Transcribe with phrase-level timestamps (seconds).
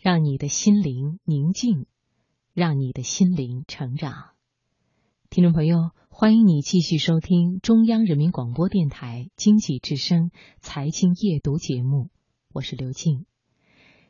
[0.00, 1.86] 让你的心灵宁静，
[2.54, 4.30] 让你的心灵成长。
[5.28, 10.30] 听众朋友，欢迎你继续收听中央人民广播电台经济之声
[10.60, 12.10] 财经夜读节目，
[12.52, 13.26] 我是刘静。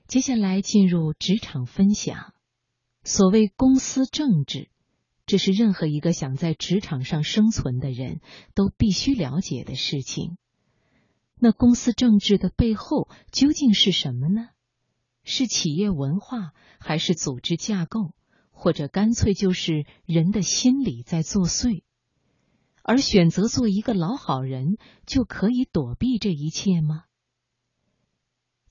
[0.06, 2.34] 接下来进入职场分享。
[3.02, 4.68] 所谓公司政治，
[5.24, 8.20] 这是任何一个想在职场上生存的人
[8.54, 10.36] 都必须了解的事情。
[11.38, 14.50] 那公司政治的背后究竟是什么呢？
[15.30, 18.14] 是企业文化，还是组织架构，
[18.50, 21.82] 或者干脆就是人的心理在作祟？
[22.82, 27.04] 而选择做一个老好人，就可以躲避这一切吗？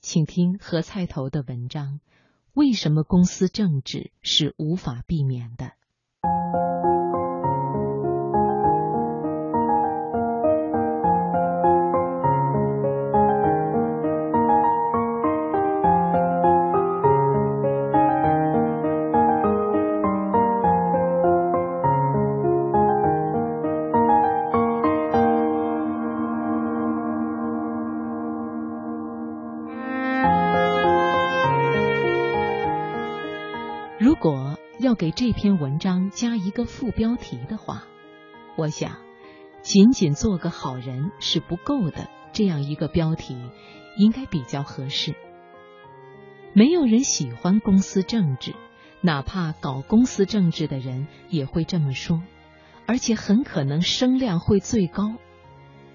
[0.00, 2.00] 请听何菜头的文章：
[2.54, 5.74] 为什么公司政治是无法避免的？
[34.98, 37.84] 给这篇文章加一个副标题的话，
[38.56, 38.96] 我想，
[39.62, 42.10] 仅仅做个好人是不够的。
[42.32, 43.36] 这样一个标题
[43.96, 45.14] 应该比较合适。
[46.52, 48.56] 没有人喜欢公司政治，
[49.00, 52.20] 哪怕搞公司政治的人也会这么说，
[52.84, 55.14] 而且很可能声量会最高。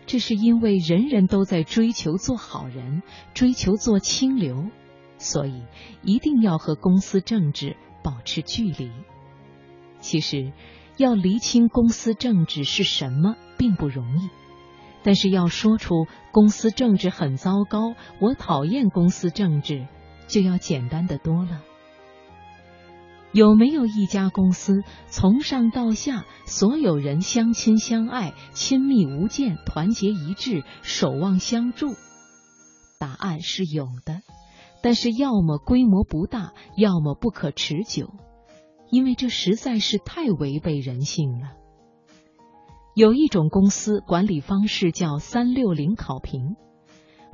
[0.06, 4.70] 这是因为人人都在追求做好人，追求做清流，
[5.18, 5.66] 所以
[6.04, 7.76] 一定要和公司政治。
[8.04, 8.92] 保持距离。
[10.00, 10.52] 其实，
[10.98, 14.30] 要厘清公司政治是什么并不容易，
[15.02, 19.88] 但是要说出公司政治很糟糕，我讨厌公司政治，
[20.28, 21.62] 就要简单的多了。
[23.32, 31.96] 有没有一家公司从上到下所有人相亲相爱、亲密无间、团结一致、守望相助？
[33.00, 34.22] 答案是有的。
[34.84, 38.14] 但是，要么规模不大，要么不可持久，
[38.90, 41.54] 因为这实在是太违背人性了。
[42.94, 46.58] 有一种公司管理方式叫“三六零考评”，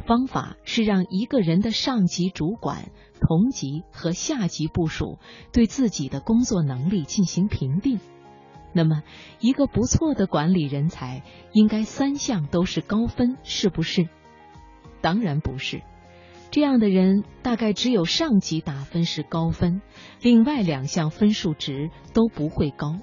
[0.06, 5.18] 方法是让一个人的上级主管、同级和下级部署
[5.52, 8.00] 对自己的工作能力进行评定。
[8.74, 9.02] 那么，
[9.40, 14.08] 一个不错的管理人才应该三项都是高分，是不是？
[15.02, 15.82] 当然不是。
[16.52, 19.82] 这样的人大概只有上级打分是高分，
[20.22, 22.98] 另外两项分数值都不会高，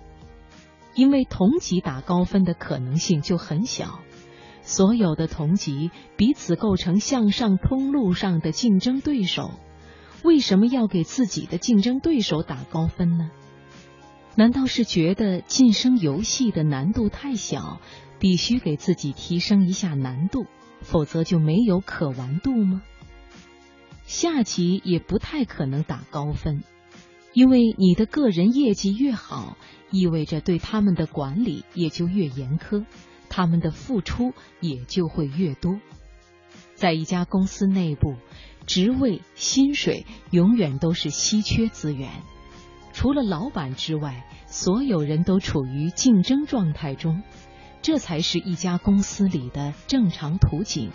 [0.95, 4.01] 因为同级打高分的可能性就很小。
[4.63, 9.53] 所有的同级彼此构成向上通路上的竞争对手，
[10.25, 13.31] 为什么要给自己的竞争对手打高分呢？
[14.35, 17.81] 难道是觉得晋升游戏的难度太小，
[18.19, 20.47] 必须给自己提升一下难度，
[20.81, 22.83] 否则就没有可玩度吗？
[24.07, 26.63] 下级也不太可能打高分，
[27.33, 29.57] 因为你的个人业绩越好，
[29.91, 32.87] 意味着对他们的管理也就越严苛，
[33.29, 35.81] 他们的付出也就会越多。
[36.75, 38.15] 在一家公司内部，
[38.67, 42.11] 职位、薪水永远都是稀缺资源，
[42.93, 47.23] 除了老板之外，所有人都处于竞争状态中，
[47.83, 50.91] 这才是一家公司里的正常图景。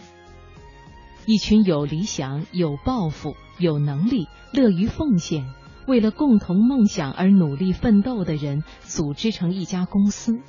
[1.25, 5.53] 一群有理想、有抱负、有能力、乐于奉献、
[5.87, 10.39] 为了共同梦想而努力奋斗的人组织成一家公司，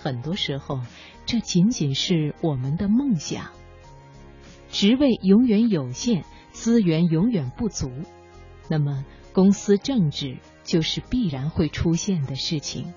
[0.00, 0.80] 很多时候
[1.26, 3.50] 这仅仅是我们的梦想。
[4.70, 7.90] 职位永远有限，资源永远不足，
[8.68, 12.94] 那么公司政治就是必然会出现的事情。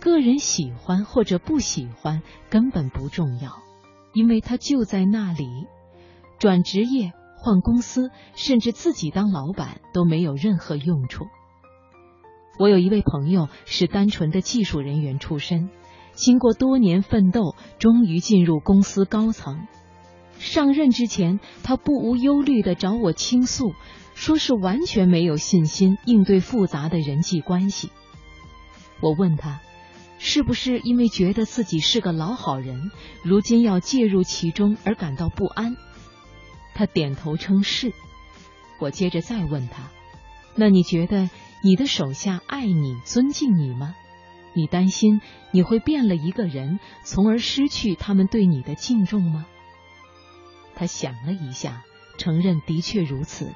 [0.00, 3.62] 个人喜欢或者不喜欢根本不重要，
[4.14, 5.66] 因为它就在那里。
[6.38, 11.26] 转职业、换公司，甚至自己当老板都没有任何用处。
[12.58, 15.68] 我有一位朋友是单纯的技术人员出身，
[16.12, 19.66] 经过多年奋斗，终于进入公司高层。
[20.38, 23.72] 上任之前，他不无忧虑的找我倾诉，
[24.14, 27.90] 说是完全没有信心应对复杂的人际关系。
[29.00, 29.60] 我问他，
[30.18, 32.90] 是不是因为觉得自己是个老好人，
[33.22, 35.76] 如今要介入其中而感到不安？
[36.78, 37.92] 他点头称是，
[38.78, 39.90] 我接着再问他
[40.54, 41.28] ：“那你觉得
[41.64, 43.96] 你的手下爱你、尊敬你吗？
[44.54, 45.20] 你担心
[45.50, 49.44] 你会变了一个人，从而失去他们对你的敬重吗？”
[50.76, 51.82] 他想了一下，
[52.16, 53.52] 承认的确如此。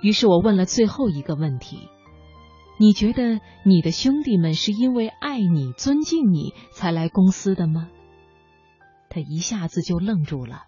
[0.00, 1.88] 于是我问了最后一个问题：
[2.78, 7.88] 你觉得你的兄弟们是因为爱你、尊敬你才来公司的吗？
[9.08, 10.66] 他一下子就愣住了。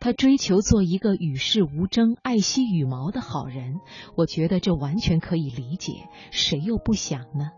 [0.00, 3.80] 他追求做一个与世无争、爱惜羽毛的好人，
[4.16, 7.50] 我觉得这完全可以理解，谁又不想呢？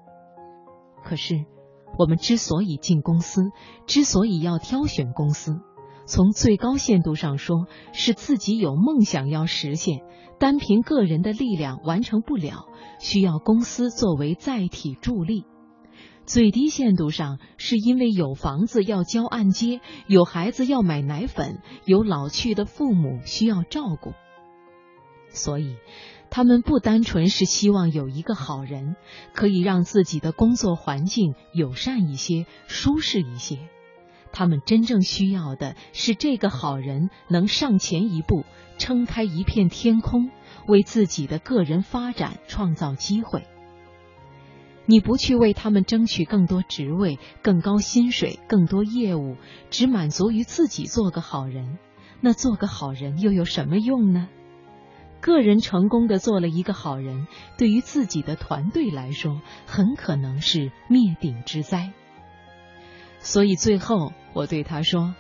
[1.05, 1.45] 可是，
[1.99, 3.51] 我们之所以进公司，
[3.87, 5.61] 之所以要挑选公司，
[6.07, 10.01] 从最高限度上说，是自己有梦想要实现，
[10.39, 12.69] 单凭个人的力量完成不了，
[13.01, 15.45] 需要公司作为载体助力。
[16.31, 24.13] 最低限度上，是因为有房子要交按揭，有孩子要买奶粉，有老去的父母需要照顾，
[25.31, 25.75] 所以
[26.31, 28.95] 他们不单纯是希望有一个好人，
[29.35, 33.59] 可以让自己的工作环境友善一些、舒适一些。
[34.31, 38.45] 他们真正需要的是这个好人能上前一步，
[38.79, 40.31] 撑开一片天空，
[40.69, 43.49] 为自己的个人发展创造机会。
[44.91, 49.37] 你不去为他们争取更多职位、更高薪水、更多业务，
[49.71, 51.79] 只满足于自己做个好人，
[52.21, 54.29] 那做个好人又有什么用呢？
[55.21, 61.93] 个人成功的做了一个好人，对于自己的团队来说，很可能是灭顶之灾。
[63.21, 65.15] 所以最后，我对他说：“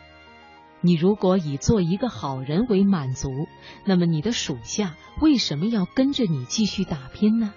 [0.82, 3.46] 你如果以做一个好人为满足，
[3.84, 7.54] 那么你的属下为什么要跟着你继续打拼呢？”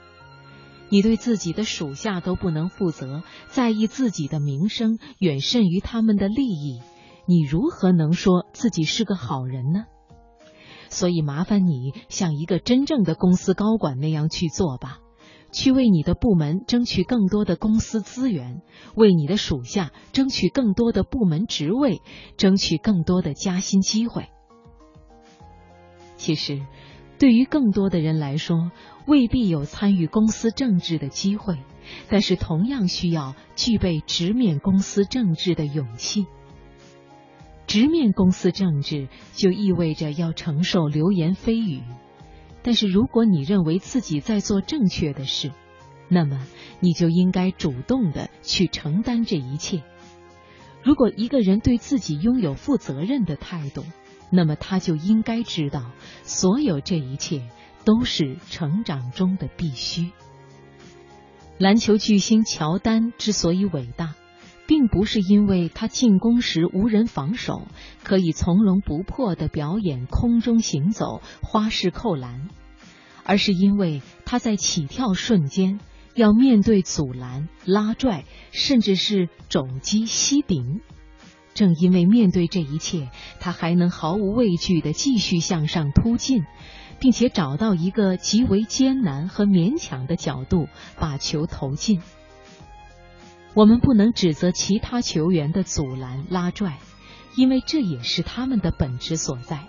[0.93, 6.83] 你对自己的属下都不能负责，在意自己的名声远甚于他们的利益，
[7.25, 9.85] 你如何能说自己是个好人呢？
[10.89, 14.99] 所以麻烦你像一个真正的公司高管那样去做吧，
[15.51, 18.61] 去为你的部门争取更多的公司资源，
[18.95, 22.03] 为你的属下争取更多的部门职位，
[22.37, 24.27] 争取更多的加薪机会。
[26.17, 26.61] 其实。
[27.19, 28.71] 对于更多的人来说，
[29.05, 31.57] 未必有参与公司政治的机会，
[32.09, 36.25] 但是同样需要具备直面公司政治的勇气。
[37.67, 41.81] 直面公司政治就意味着要承受流言蜚语，
[42.61, 45.51] 但是如果你认为自己在做正确的事，
[46.07, 46.45] 那么
[46.79, 49.81] 你就应该主动的去承担这一切。
[50.83, 53.83] 如果一个人对自己拥有负责任的态度，
[54.29, 55.91] 那么他就应该知道，
[56.23, 57.41] 所有这一切
[57.85, 60.11] 都是成长中的必须。
[61.57, 64.15] 篮球巨星乔丹之所以伟大，
[64.67, 67.67] 并不是因为他进攻时无人防守，
[68.03, 72.49] 可以从容不迫的表演空中行走、花式扣篮，
[73.23, 75.79] 而是因为他在起跳瞬间
[76.15, 80.81] 要面对阻拦、拉拽，甚至是肘击膝顶。
[81.53, 86.43] 正因为面对这一切，他还能毫无畏惧的继续向上突进，
[86.99, 90.67] 并且找到一个极为艰难和勉强的角度
[90.99, 92.01] 把球投进。
[93.53, 96.79] 我们不能指责其他球员的阻拦拉拽，
[97.37, 99.67] 因为这也是他们的本质所在。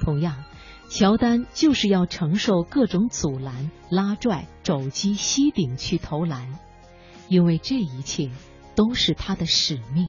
[0.00, 0.44] 同样，
[0.88, 6.58] 乔丹就是要承受各种阻拦拉拽、肘击膝顶去投篮，
[7.28, 8.30] 因为这一切
[8.74, 10.04] 都是他的使命。